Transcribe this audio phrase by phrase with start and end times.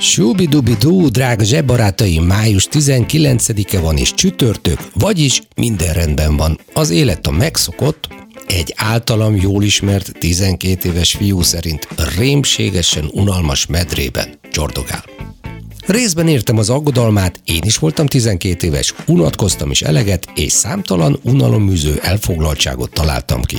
[0.00, 6.60] Subidubidu, drága zsebbarátaim, május 19-e van és csütörtök, vagyis minden rendben van.
[6.72, 8.08] Az élet a megszokott,
[8.46, 15.04] egy általam jól ismert 12 éves fiú szerint rémségesen unalmas medrében csordogál.
[15.88, 21.98] Részben értem az aggodalmát, én is voltam 12 éves, unatkoztam is eleget, és számtalan unalomműző
[22.02, 23.56] elfoglaltságot találtam ki.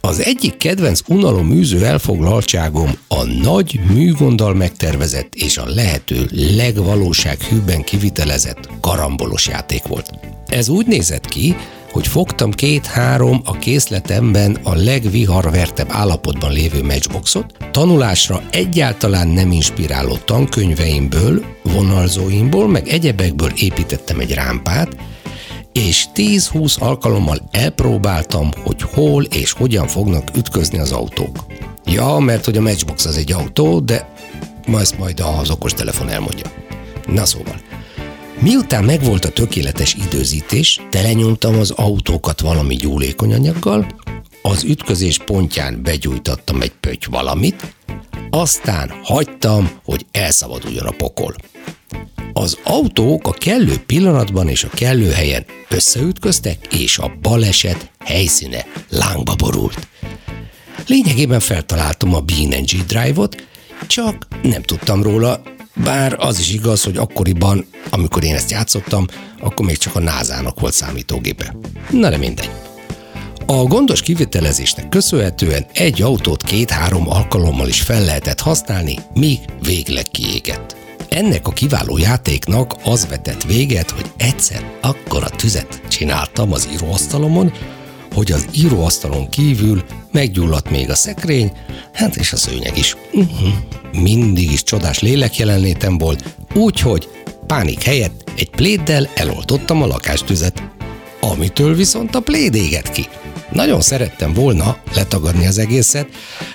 [0.00, 9.46] Az egyik kedvenc unalomműző elfoglaltságom a nagy műgonddal megtervezett és a lehető legvalósághűbben kivitelezett karambolos
[9.46, 10.10] játék volt.
[10.46, 11.56] Ez úgy nézett ki,
[11.90, 21.44] hogy fogtam két-három a készletemben a legviharvertebb állapotban lévő matchboxot, tanulásra egyáltalán nem inspiráló tankönyveimből,
[21.62, 24.96] vonalzóimból, meg egyebekből építettem egy rámpát,
[25.72, 31.46] és 10-20 alkalommal elpróbáltam, hogy hol és hogyan fognak ütközni az autók.
[31.84, 34.08] Ja, mert hogy a Matchbox az egy autó, de
[34.66, 36.46] ma ezt majd az okostelefon elmondja.
[37.06, 37.60] Na szóval,
[38.40, 43.86] Miután megvolt a tökéletes időzítés, telenyomtam az autókat valami gyúlékony anyaggal,
[44.42, 47.74] az ütközés pontján begyújtattam egy pöty valamit,
[48.30, 51.34] aztán hagytam, hogy elszabaduljon a pokol.
[52.32, 59.34] Az autók a kellő pillanatban és a kellő helyen összeütköztek, és a baleset helyszíne lángba
[59.34, 59.88] borult.
[60.86, 63.46] Lényegében feltaláltam a BNG Drive-ot,
[63.86, 65.42] csak nem tudtam róla,
[65.84, 69.06] bár az is igaz, hogy akkoriban, amikor én ezt játszottam,
[69.40, 71.56] akkor még csak a názának volt számítógépe.
[71.90, 72.50] Na de mindegy.
[73.46, 80.76] A gondos kivitelezésnek köszönhetően egy autót két-három alkalommal is fel lehetett használni, míg végleg kiégett.
[81.08, 87.52] Ennek a kiváló játéknak az vetett véget, hogy egyszer akkora tüzet csináltam az íróasztalomon,
[88.18, 91.52] hogy az íróasztalon kívül meggyulladt még a szekrény,
[91.92, 92.96] hát és a szőnyeg is.
[93.12, 93.48] Uh-huh.
[93.92, 97.08] Mindig is csodás lélek jelenlétem volt, úgyhogy
[97.46, 100.62] pánik helyett egy pléddel eloltottam a lakástüzet.
[101.20, 103.06] Amitől viszont a pléd éget ki.
[103.52, 106.08] Nagyon szerettem volna letagadni az egészet,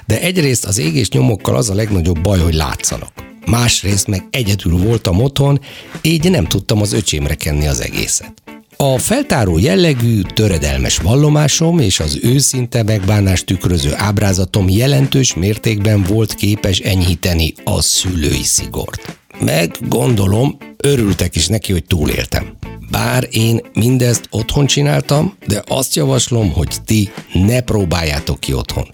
[0.05, 3.11] de egyrészt az égés nyomokkal az a legnagyobb baj, hogy látszanak.
[3.45, 5.59] Másrészt meg egyedül voltam otthon,
[6.01, 8.33] így nem tudtam az öcsémre kenni az egészet.
[8.83, 16.79] A feltáró jellegű, töredelmes vallomásom és az őszinte megbánást tükröző ábrázatom jelentős mértékben volt képes
[16.79, 19.17] enyhíteni a szülői szigort.
[19.39, 22.55] Meg gondolom, örültek is neki, hogy túléltem.
[22.91, 28.87] Bár én mindezt otthon csináltam, de azt javaslom, hogy ti ne próbáljátok ki otthon.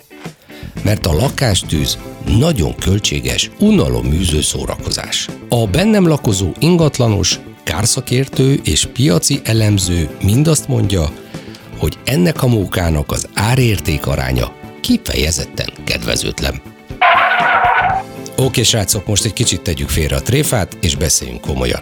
[0.83, 1.97] Mert a lakástűz
[2.38, 5.28] nagyon költséges, unaloműző szórakozás.
[5.49, 7.39] A bennem lakozó ingatlanos
[7.69, 11.12] kárszakértő és piaci elemző mind azt mondja,
[11.78, 16.62] hogy ennek a mókának az árérték aránya kifejezetten kedvezőtlen.
[18.38, 21.81] Oké, srácok, most egy kicsit tegyük félre a tréfát, és beszéljünk komolyan.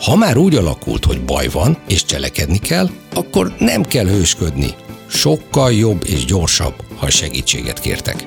[0.00, 4.74] Ha már úgy alakult, hogy baj van, és cselekedni kell, akkor nem kell hősködni.
[5.06, 8.26] Sokkal jobb és gyorsabb, ha segítséget kértek.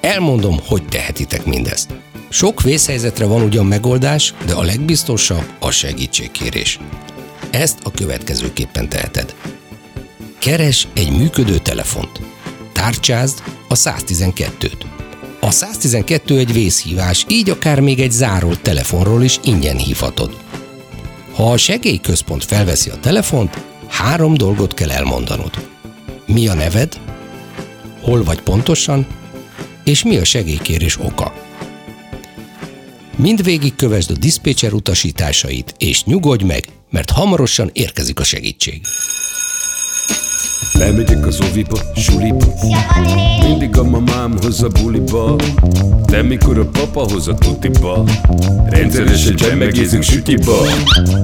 [0.00, 1.90] Elmondom, hogy tehetitek mindezt.
[2.36, 6.78] Sok vészhelyzetre van ugyan megoldás, de a legbiztosabb a segítségkérés.
[7.50, 9.34] Ezt a következőképpen teheted.
[10.38, 12.20] Keres egy működő telefont.
[12.72, 14.84] Tárcsázd a 112-t.
[15.40, 20.36] A 112 egy vészhívás, így akár még egy zárolt telefonról is ingyen hívhatod.
[21.34, 25.68] Ha a segélyközpont felveszi a telefont, három dolgot kell elmondanod.
[26.26, 27.00] Mi a neved?
[28.00, 29.06] Hol vagy pontosan?
[29.84, 31.45] És mi a segélykérés oka?
[33.16, 38.80] Mindvégig kövesd a diszpécser utasításait, és nyugodj meg, mert hamarosan érkezik a segítség.
[40.72, 42.46] Lemegyek az oviba, suliba.
[43.40, 45.36] Mindig a mamám hoz a buliba.
[46.06, 48.04] De mikor a papa hoz a tutiba
[48.68, 50.56] Rendszeresen csemmegézünk sütiba.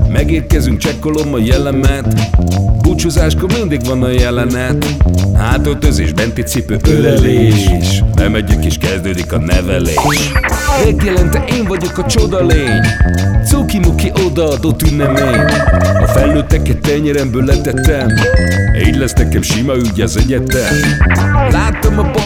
[0.09, 2.31] Megérkezünk, csekkolom a jellemet.
[2.83, 4.97] Búcsúzáskor mindig van a jelenet.
[5.35, 7.71] Hátöltözés, benti cipő, ölelés.
[8.15, 10.31] Lemegyek és kezdődik a nevelés
[10.81, 12.81] Megjelente én vagyok a csoda lény.
[13.45, 15.41] Cuki-muki odaadott ünnemény.
[16.01, 18.09] A felnőtteket tenyeremből letettem.
[18.87, 20.75] Így lesz nekem sima ügy az egyetem.
[21.51, 22.11] Láttam a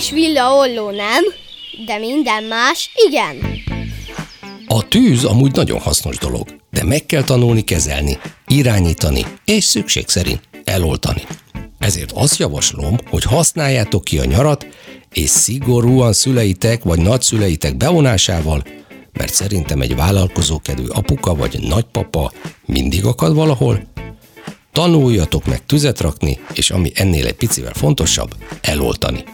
[0.00, 1.24] Kés villa olló nem,
[1.86, 3.36] de minden más igen.
[4.66, 10.40] A tűz amúgy nagyon hasznos dolog, de meg kell tanulni kezelni, irányítani és szükség szerint
[10.64, 11.22] eloltani.
[11.78, 14.66] Ezért azt javaslom, hogy használjátok ki a nyarat,
[15.12, 18.64] és szigorúan szüleitek vagy nagyszüleitek bevonásával,
[19.12, 22.32] mert szerintem egy vállalkozókedvű apuka vagy nagypapa
[22.64, 23.82] mindig akad valahol,
[24.72, 29.24] tanuljatok meg tüzet rakni, és ami ennél egy picivel fontosabb, eloltani.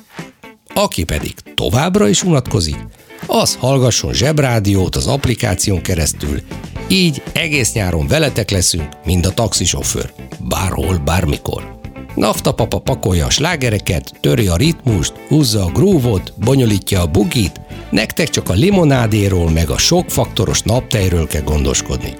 [0.77, 2.87] Aki pedig továbbra is unatkozik,
[3.27, 6.41] az hallgasson zsebrádiót az applikáción keresztül,
[6.89, 10.13] így egész nyáron veletek leszünk, mint a taxisofőr,
[10.49, 11.79] bárhol, bármikor.
[12.15, 18.29] Nafta papa pakolja a slágereket, töri a ritmust, húzza a grúvot, bonyolítja a bugit, nektek
[18.29, 22.15] csak a limonádéról meg a sokfaktoros naptejről kell gondoskodni.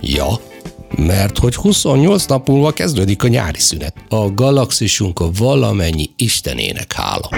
[0.00, 0.40] Ja,
[0.96, 3.94] mert hogy 28 nap múlva kezdődik a nyári szünet.
[4.08, 7.28] A galaxisunk a valamennyi istenének hála.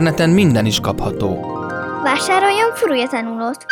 [0.00, 1.58] Interneten minden is kapható.
[2.02, 3.66] Vásároljon furulja tanulót!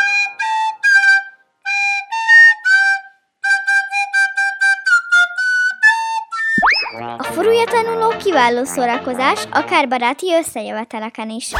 [7.16, 11.52] A furulja tanuló kiváló szórakozás, akár baráti összejöveteleken is.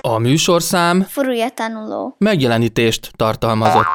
[0.00, 2.14] A műsorszám Furulja tanuló.
[2.18, 3.86] megjelenítést tartalmazott.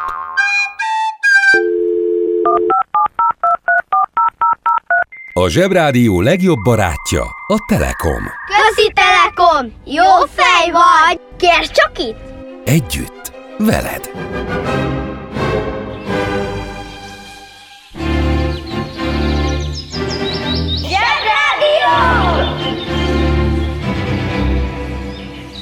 [5.35, 8.23] A Zsebrádió legjobb barátja a Telekom.
[8.45, 9.73] Közi Telekom!
[9.85, 11.19] Jó fej vagy!
[11.37, 12.17] Kérd csak itt!
[12.65, 14.11] Együtt, veled!
[20.77, 21.93] Zsebrádió!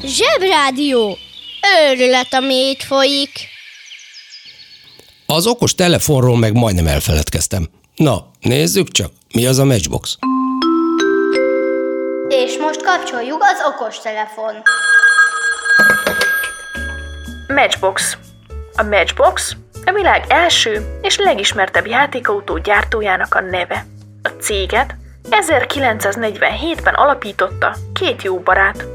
[0.06, 1.18] Zsebrádió!
[1.90, 3.30] Őrület, ami itt folyik!
[5.26, 7.70] Az okos telefonról meg majdnem elfeledkeztem.
[7.96, 9.12] Na, nézzük csak!
[9.34, 10.18] Mi az a Matchbox?
[12.28, 14.54] És most kapcsoljuk az okos telefon.
[17.48, 18.18] Matchbox.
[18.76, 23.86] A Matchbox a világ első és legismertebb játékautó gyártójának a neve.
[24.24, 24.96] A céget
[25.30, 28.86] 1947-ben alapította két jó barát.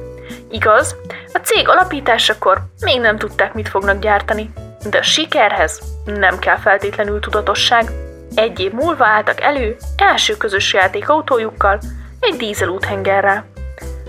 [0.51, 0.97] Igaz,
[1.33, 4.51] a cég alapításakor még nem tudták, mit fognak gyártani,
[4.91, 8.06] de a sikerhez nem kell feltétlenül tudatosság.
[8.37, 11.81] Egy év múlva álltak elő első közös játékautójukkal,
[12.21, 13.45] egy dízelúthengerrel.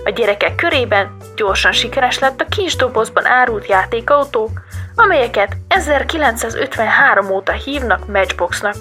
[0.03, 4.49] A gyerekek körében gyorsan sikeres lett a kis dobozban árult játékautó,
[4.95, 8.75] amelyeket 1953 óta hívnak Matchboxnak,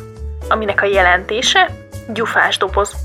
[0.49, 1.71] aminek a jelentése
[2.09, 2.97] gyufás doboz.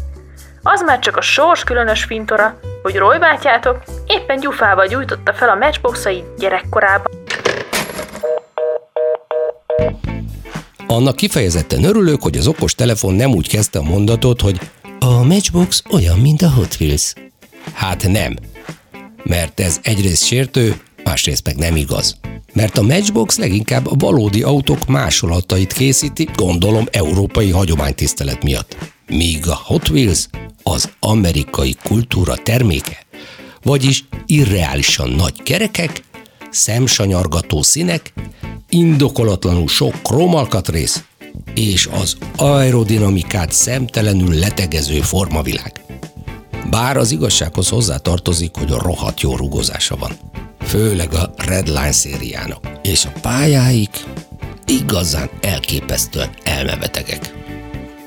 [0.64, 5.56] Az már csak a sors különös fintora, hogy Roy bátyátok éppen gyufával gyújtotta fel a
[5.56, 7.12] matchboxait gyerekkorában.
[10.92, 14.60] Annak kifejezetten örülök, hogy az okos telefon nem úgy kezdte a mondatot, hogy
[15.00, 17.14] a Matchbox olyan, mint a Hot Wheels.
[17.74, 18.38] Hát nem.
[19.24, 22.20] Mert ez egyrészt sértő, másrészt meg nem igaz.
[22.54, 28.78] Mert a Matchbox leginkább a valódi autók másolatait készíti, gondolom európai hagyománytisztelet miatt.
[29.08, 30.28] Míg a Hot Wheels
[30.64, 33.06] az amerikai kultúra terméke,
[33.62, 36.04] vagyis irreálisan nagy kerekek,
[36.50, 38.14] szemsanyargató színek,
[38.72, 41.04] indokolatlanul sok krómalkatrész
[41.56, 45.82] és az aerodinamikát szemtelenül letegező formavilág.
[46.70, 50.12] Bár az igazsághoz hozzátartozik, hogy a rohadt jó rugózása van.
[50.60, 52.72] Főleg a Redline szériának.
[52.84, 54.04] És a pályáik
[54.66, 57.34] igazán elképesztően elmebetegek.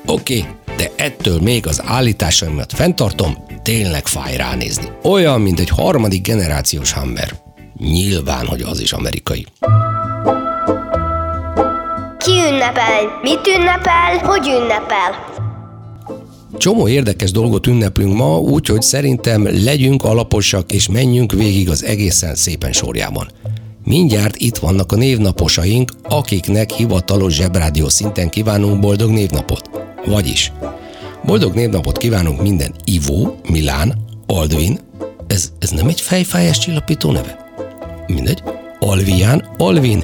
[0.05, 0.45] Oké,
[0.77, 4.91] de ettől még az állításaimat fenntartom, tényleg fáj ránézni.
[5.03, 7.35] Olyan, mint egy harmadik generációs Hammer.
[7.77, 9.45] Nyilván, hogy az is amerikai.
[12.17, 13.19] Ki ünnepel?
[13.21, 14.17] Mit ünnepel?
[14.23, 15.33] Hogy ünnepel?
[16.57, 22.71] Csomó érdekes dolgot ünneplünk ma, úgyhogy szerintem legyünk alaposak és menjünk végig az egészen szépen
[22.71, 23.27] sorjában.
[23.83, 29.69] Mindjárt itt vannak a névnaposaink, akiknek hivatalos zsebrádió szinten kívánunk boldog névnapot.
[30.05, 30.51] Vagyis,
[31.25, 33.93] boldog névnapot kívánunk minden Ivó, Milán,
[34.27, 34.79] Aldvin,
[35.27, 37.37] ez, ez nem egy fejfájás csillapító neve?
[38.07, 38.43] Mindegy.
[38.79, 40.03] Alvián, Alvin,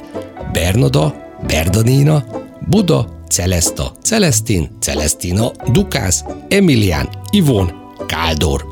[0.52, 1.14] Bernada,
[1.46, 2.24] Berdanina,
[2.68, 7.72] Buda, Celesta, Celestin, Celestina, Dukász, Emilián, Ivon,
[8.06, 8.66] Káldor,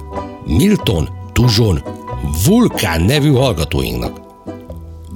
[0.46, 1.82] Milton, Tuzson,
[2.46, 4.20] Vulkán nevű hallgatóinknak.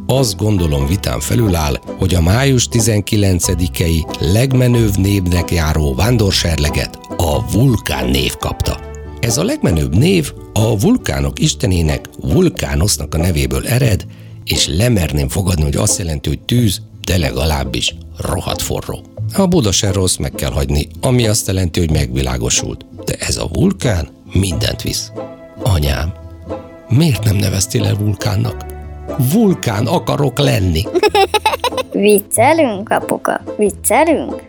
[0.06, 8.08] Azt gondolom vitán felül áll, hogy a május 19-i legmenőbb névnek járó vándorserleget a Vulkán
[8.08, 8.80] név kapta.
[9.20, 14.06] Ez a legmenőbb név a vulkánok istenének Vulkánosznak a nevéből ered,
[14.44, 19.02] és lemerném fogadni, hogy azt jelenti, hogy tűz, de legalábbis rohadt forró.
[19.36, 22.86] A Buda se rossz, meg kell hagyni, ami azt jelenti, hogy megvilágosult.
[23.04, 25.12] De ez a vulkán mindent visz.
[25.62, 26.12] Anyám,
[26.88, 28.64] miért nem neveztél el vulkánnak?
[29.32, 30.82] Vulkán akarok lenni.
[31.92, 33.40] Viccelünk, apuka?
[33.56, 34.42] Viccelünk?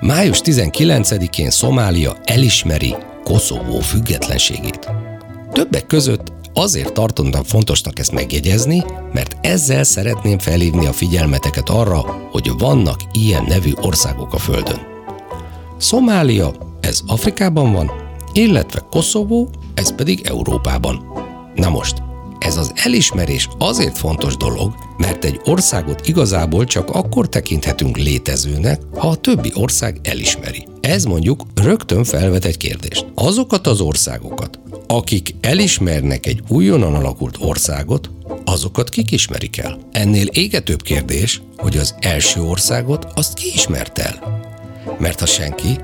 [0.00, 2.94] Május 19-én Szomália elismeri
[3.24, 4.90] Koszovó függetlenségét.
[5.52, 12.50] Többek között azért tartottam fontosnak ezt megjegyezni, mert ezzel szeretném felhívni a figyelmeteket arra, hogy
[12.58, 14.78] vannak ilyen nevű országok a Földön.
[15.78, 17.90] Szomália, ez Afrikában van,
[18.32, 21.06] illetve Koszovó, ez pedig Európában.
[21.54, 22.02] Na most,
[22.44, 29.08] ez az elismerés azért fontos dolog, mert egy országot igazából csak akkor tekinthetünk létezőnek, ha
[29.08, 30.66] a többi ország elismeri.
[30.80, 33.06] Ez mondjuk rögtön felvet egy kérdést.
[33.14, 38.10] Azokat az országokat, akik elismernek egy újonnan alakult országot,
[38.44, 39.78] azokat kik ismerik el?
[39.92, 44.42] Ennél égetőbb kérdés, hogy az első országot azt ki ismert el?
[44.98, 45.78] Mert ha senki,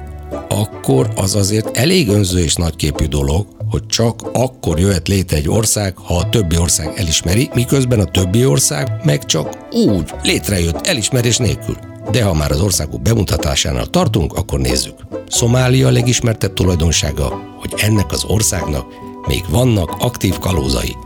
[0.49, 5.97] akkor az azért elég önző és nagyképű dolog, hogy csak akkor jöhet létre egy ország,
[5.97, 11.77] ha a többi ország elismeri, miközben a többi ország meg csak úgy létrejött elismerés nélkül.
[12.11, 14.95] De ha már az országok bemutatásánál tartunk, akkor nézzük.
[15.29, 18.87] Szomália legismertebb tulajdonsága, hogy ennek az országnak
[19.27, 20.97] még vannak aktív kalózai,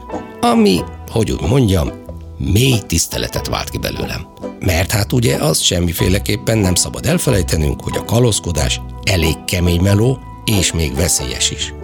[0.40, 0.80] ami,
[1.11, 1.90] hogy úgy mondjam,
[2.38, 4.26] mély tiszteletet vált ki belőlem.
[4.61, 10.73] Mert hát ugye azt semmiféleképpen nem szabad elfelejtenünk, hogy a kalózkodás elég kemény meló, és
[10.73, 11.75] még veszélyes is.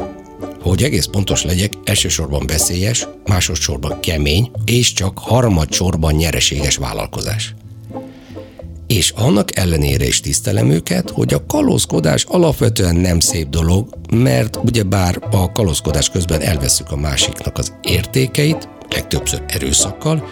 [0.63, 7.55] Hogy egész pontos legyek, elsősorban veszélyes, másodszorban kemény, és csak harmadsorban nyereséges vállalkozás.
[8.87, 15.19] És annak ellenére is tisztelem őket, hogy a kalózkodás alapvetően nem szép dolog, mert ugyebár
[15.31, 20.29] a kalózkodás közben elveszük a másiknak az értékeit, legtöbbször erőszakkal,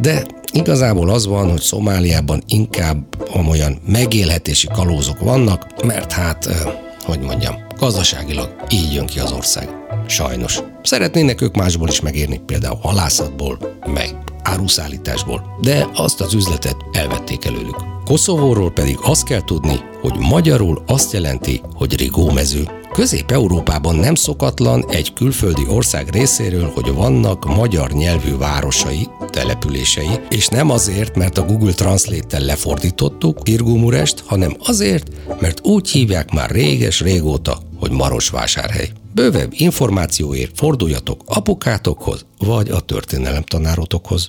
[0.00, 3.04] de igazából az van, hogy Szomáliában inkább
[3.48, 6.56] olyan megélhetési kalózok vannak, mert hát, eh,
[7.04, 9.68] hogy mondjam, gazdaságilag így jön ki az ország.
[10.06, 10.58] Sajnos.
[10.82, 17.76] Szeretnének ők másból is megérni, például halászatból, meg áruszállításból, de azt az üzletet elvették előlük.
[18.04, 22.68] Koszovóról pedig azt kell tudni, hogy magyarul azt jelenti, hogy rigómező.
[22.92, 30.70] Közép-Európában nem szokatlan egy külföldi ország részéről, hogy vannak magyar nyelvű városai, települései, és nem
[30.70, 35.10] azért, mert a Google Translate-tel lefordítottuk Kirgumurest, hanem azért,
[35.40, 38.90] mert úgy hívják már réges-régóta, hogy Marosvásárhely.
[39.14, 44.28] Bővebb információért forduljatok apukátokhoz, vagy a történelem tanárotokhoz.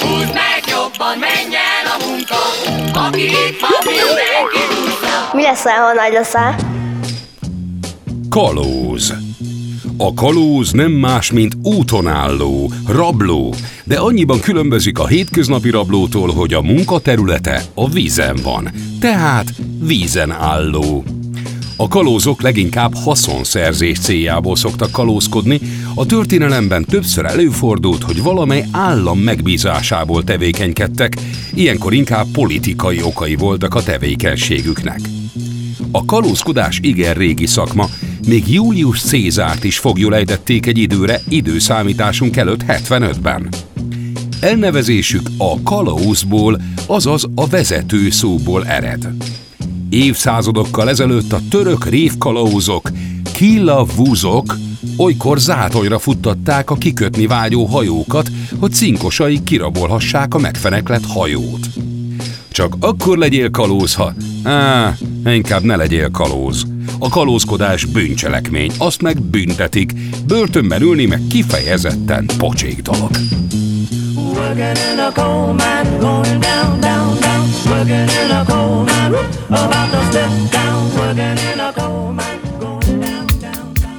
[0.00, 2.36] Húzd meg jobban, menj el a munka,
[3.06, 4.62] aki itt van, mindenki.
[5.32, 6.56] Mi leszel, ha nagy leszel?
[8.30, 9.14] Kalóz.
[9.96, 13.54] A kalóz nem más, mint úton álló, rabló,
[13.84, 18.70] de annyiban különbözik a hétköznapi rablótól, hogy a munkaterülete a vízen van,
[19.00, 21.04] tehát vízen álló.
[21.78, 25.60] A kalózok leginkább haszonszerzés céljából szoktak kalózkodni,
[25.94, 31.16] a történelemben többször előfordult, hogy valamely állam megbízásából tevékenykedtek,
[31.54, 35.00] ilyenkor inkább politikai okai voltak a tevékenységüknek.
[35.90, 37.88] A kalózkodás igen régi szakma,
[38.28, 43.48] még Julius Cézárt is foglyul ejtették egy időre időszámításunk előtt 75-ben.
[44.40, 49.08] Elnevezésük a kalózból, azaz a vezető szóból ered.
[49.96, 52.90] Évszázadokkal ezelőtt a török révkalauzok,
[53.32, 54.56] killavúzok,
[54.96, 61.66] olykor zátonyra futtatták a kikötni vágyó hajókat, hogy cinkosai kirabolhassák a megfeneklett hajót.
[62.48, 64.12] Csak akkor legyél kalóz, ha...
[64.42, 66.66] Á, inkább ne legyél kalóz.
[66.98, 69.92] A kalózkodás bűncselekmény, azt meg büntetik.
[70.26, 73.10] Börtönben ülni meg kifejezetten pocsék dolog.
[74.36, 77.48] Working in a coal mine, going down, down, down.
[77.70, 79.14] Working in a coal mine,
[79.48, 80.94] about to step down.
[80.94, 83.96] Working in a coal mine, going down, down, down.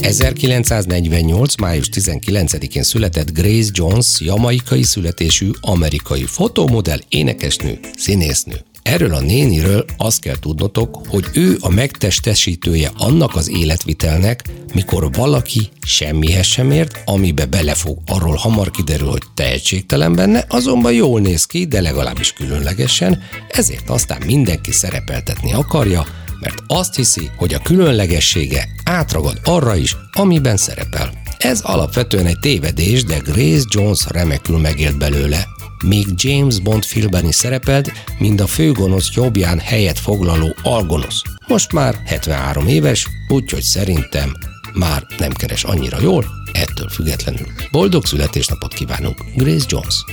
[0.00, 1.56] 1948.
[1.56, 8.64] május 19-én született Grace Jones, jamaikai születésű amerikai fotomodell, énekesnő, színésznő.
[8.84, 14.44] Erről a néniről azt kell tudnotok, hogy ő a megtestesítője annak az életvitelnek,
[14.74, 21.20] mikor valaki semmihez sem ért, amibe belefog, arról hamar kiderül, hogy tehetségtelen benne, azonban jól
[21.20, 26.06] néz ki, de legalábbis különlegesen, ezért aztán mindenki szerepeltetni akarja,
[26.40, 31.12] mert azt hiszi, hogy a különlegessége átragad arra is, amiben szerepel.
[31.38, 35.53] Ez alapvetően egy tévedés, de Grace Jones remekül megélt belőle.
[35.88, 41.22] Még James Bond filmben is szerepelt, mint a főgonosz jobbján helyet foglaló algonosz.
[41.46, 44.32] Most már 73 éves, úgyhogy szerintem
[44.74, 47.46] már nem keres annyira jól, ettől függetlenül.
[47.70, 50.04] Boldog születésnapot kívánunk, Grace Jones!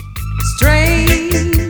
[0.55, 1.60] Strange.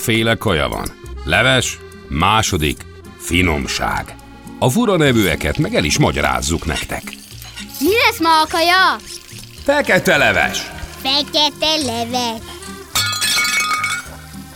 [0.00, 0.86] Háromféle kaja van.
[1.24, 2.84] Leves, második,
[3.18, 4.14] finomság.
[4.58, 7.02] A fura nevűeket meg el is magyarázzuk nektek.
[7.80, 8.96] Mi lesz ma a kaja?
[9.64, 10.70] Fekete leves.
[11.02, 12.40] Fekete leves.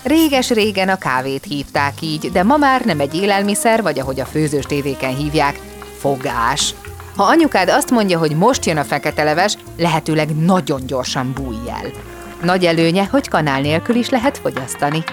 [0.02, 4.64] Réges-régen a kávét hívták így, de ma már nem egy élelmiszer, vagy ahogy a főzős
[4.64, 5.61] tévéken hívják,
[5.98, 6.74] fogás.
[7.16, 12.13] Ha anyukád azt mondja, hogy most jön a fekete leves, lehetőleg nagyon gyorsan bújj el.
[12.44, 15.04] Nagy előnye, hogy kanál nélkül is lehet fogyasztani.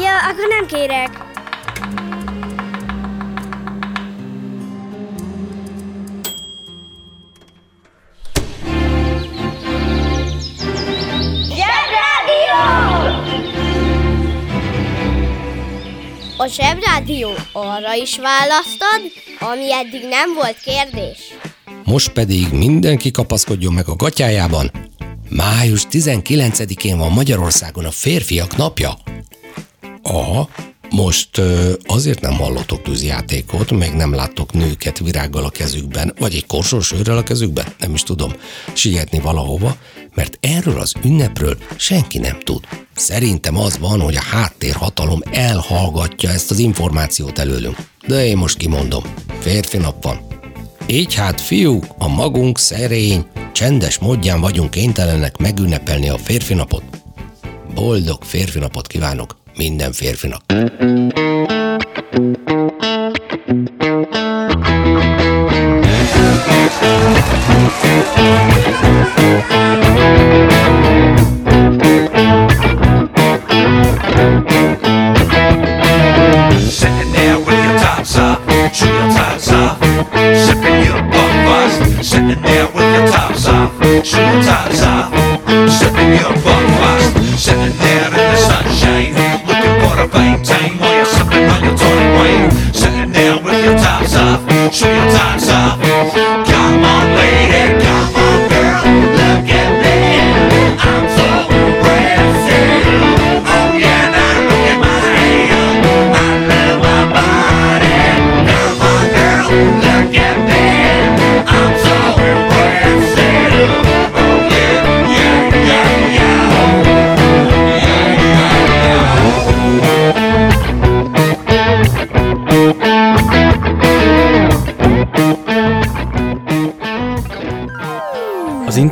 [0.00, 1.32] Ja, akkor nem kérek.
[16.36, 19.00] A Zsebrádió arra is választad,
[19.38, 21.18] ami eddig nem volt kérdés.
[21.84, 24.70] Most pedig mindenki kapaszkodjon meg a gatyájában,
[25.34, 28.98] Május 19-én van Magyarországon a férfiak napja.
[30.02, 30.48] Aha,
[30.90, 31.40] most
[31.86, 37.16] azért nem hallottok tűzjátékot, meg nem láttok nőket virággal a kezükben, vagy egy korsós őrrel
[37.16, 38.32] a kezükben, nem is tudom,
[38.72, 39.76] sietni valahova,
[40.14, 42.64] mert erről az ünnepről senki nem tud.
[42.94, 47.76] Szerintem az van, hogy a háttérhatalom elhallgatja ezt az információt előlünk.
[48.06, 49.02] De én most kimondom,
[49.40, 50.20] férfi nap van.
[50.86, 56.82] Így hát, fiúk, a magunk szerény, csendes módján vagyunk kénytelenek megünnepelni a férfi napot.
[57.74, 60.42] Boldog férfi napot kívánok minden férfinak.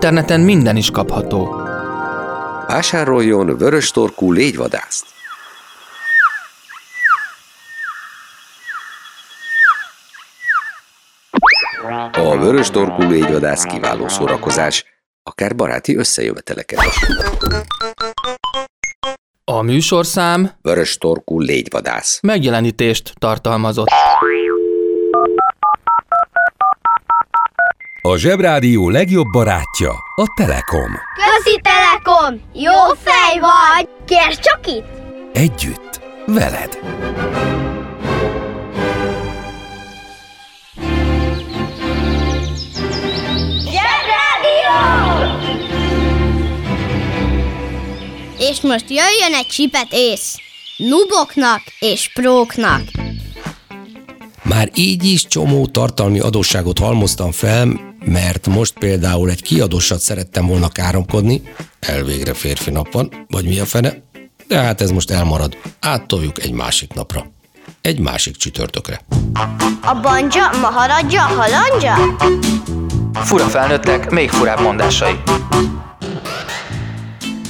[0.02, 1.54] Interneten minden is kapható.
[2.66, 5.06] Vásároljon vörös torkú légyvadászt.
[12.12, 14.84] A vörös torkú légyvadász kiváló szórakozás,
[15.22, 16.94] akár baráti összejöveteleken is.
[19.44, 22.18] A műsorszám Vörös torkú légyvadász.
[22.22, 23.88] megjelenítést tartalmazott.
[28.04, 30.90] A Zsebrádió legjobb barátja a Telekom.
[31.14, 32.40] Közi Telekom!
[32.52, 33.88] Jó fej vagy!
[34.06, 34.86] Kérd csak itt!
[35.32, 36.78] Együtt, veled.
[48.38, 50.36] És most jöjjön egy csipet ész.
[50.76, 52.82] Nuboknak és próknak.
[54.42, 60.68] Már így is csomó tartalmi adósságot halmoztam fel, mert most például egy kiadósat szerettem volna
[60.68, 61.42] káromkodni,
[61.80, 64.02] elvégre férfi nap van, vagy mi a fene,
[64.48, 65.56] de hát ez most elmarad.
[65.80, 67.26] Áttoljuk egy másik napra.
[67.80, 69.00] Egy másik csütörtökre.
[69.82, 71.94] A banja, maharadja, halandja?
[73.14, 75.14] Fura felnőttek, még furább mondásai.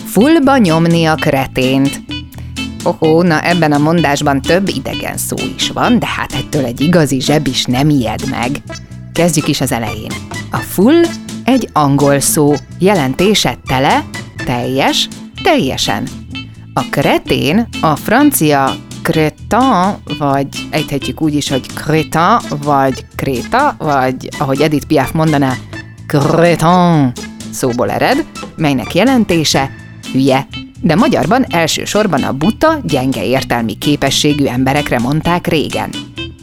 [0.06, 2.00] Fullba nyomni a kretént.
[2.84, 7.20] Ohó, na ebben a mondásban több idegen szó is van, de hát ettől egy igazi
[7.20, 8.50] zseb is nem ijed meg.
[9.12, 10.12] Kezdjük is az elején.
[10.50, 11.04] A full
[11.44, 14.04] egy angol szó, jelentése tele,
[14.44, 15.08] teljes,
[15.42, 16.08] teljesen.
[16.74, 24.60] A kretén a francia crétin, vagy ejthetjük úgy is, hogy crétin, vagy kréta, vagy ahogy
[24.60, 25.54] Edith Piaf mondaná,
[26.06, 27.12] crétin
[27.52, 29.70] szóból ered, melynek jelentése
[30.12, 30.46] hülye.
[30.80, 35.90] De magyarban elsősorban a buta, gyenge értelmi képességű emberekre mondták régen.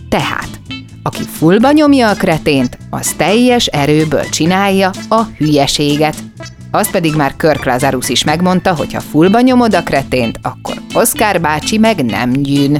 [0.10, 0.59] Tehát,
[1.04, 6.16] aki fullba nyomja a kretént, az teljes erőből csinálja a hülyeséget.
[6.72, 11.42] Azt pedig már Kirk Lazarus is megmondta, hogy ha fullba nyomod a kretént, akkor Oscar
[11.42, 12.78] bácsi meg nem gyűn.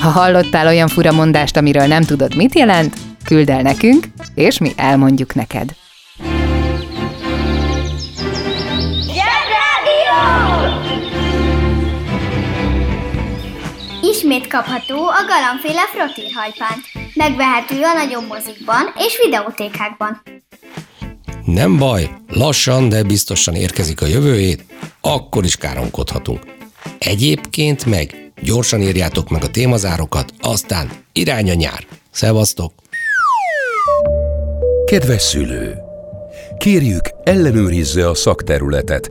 [0.00, 4.72] Ha hallottál olyan fura mondást, amiről nem tudod, mit jelent, küld el nekünk, és mi
[4.76, 5.74] elmondjuk neked.
[14.02, 17.03] Ismét kapható a galambféle frottírhajpánt.
[17.14, 20.22] Megvehető a nagyobb mozikban és videótékákban.
[21.44, 24.64] Nem baj, lassan, de biztosan érkezik a jövő hét,
[25.00, 26.40] akkor is káromkodhatunk.
[26.98, 31.86] Egyébként meg gyorsan írjátok meg a témazárokat, aztán irány a nyár.
[32.10, 32.72] Szevasztok!
[34.84, 35.74] Kedves szülő!
[36.58, 39.10] Kérjük, ellenőrizze a szakterületet,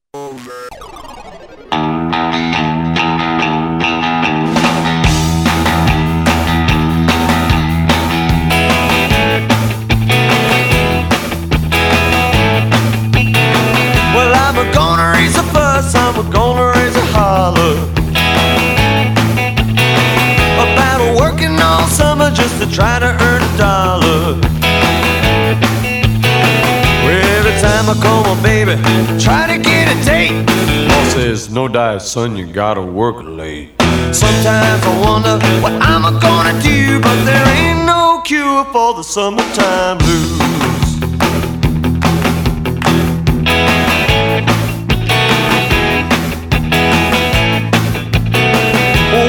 [31.71, 33.71] Diet, son, you gotta work late.
[34.11, 39.97] Sometimes I wonder what I'm gonna do, but there ain't no cure for the summertime
[39.99, 40.39] blues.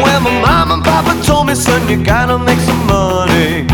[0.03, 3.67] Well, my mom and papa told me, son, you gotta make some money.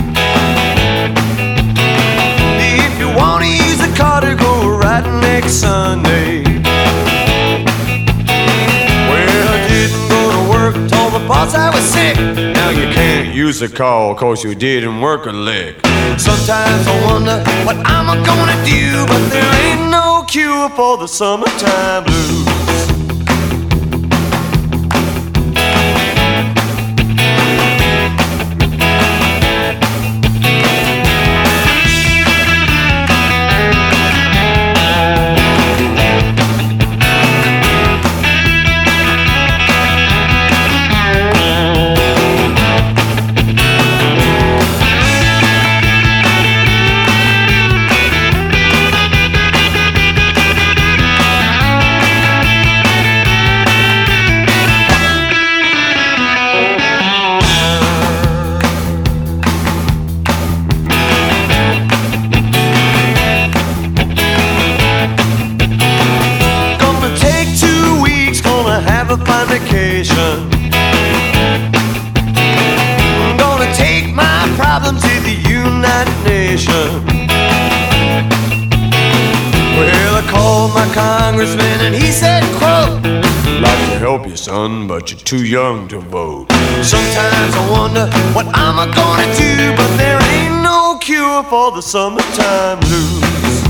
[2.61, 6.38] If you wanna use the car to go right next Sunday.
[11.69, 12.17] I was sick.
[12.55, 15.77] Now you can't use the car, cause you didn't work a lick.
[16.17, 22.05] Sometimes I wonder what I'm gonna do, but there ain't no cure for the summertime
[22.05, 22.58] blues.
[84.49, 86.51] Son, but you're too young to vote.
[86.83, 92.81] Sometimes I wonder what I'm gonna do, but there ain't no cure for the summertime
[92.81, 93.68] blues.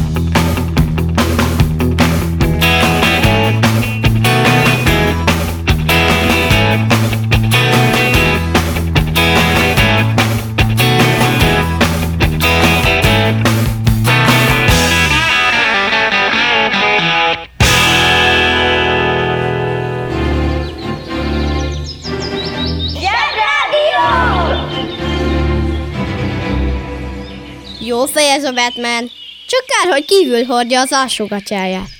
[27.89, 29.11] Jó fej ez a Batman.
[29.47, 31.98] Csak kár, hogy kívül hordja az alsógatyáját.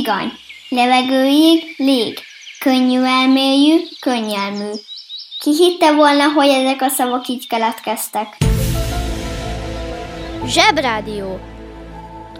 [0.00, 0.32] Higany.
[0.68, 2.18] Levegőjég, lég.
[2.58, 4.70] Könnyű elmélyű, könnyelmű.
[5.38, 8.36] Ki hitte volna, hogy ezek a szavak így keletkeztek?
[10.46, 11.40] Zsebrádió.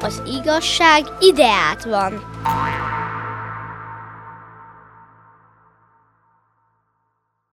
[0.01, 2.41] Az igazság ideát van.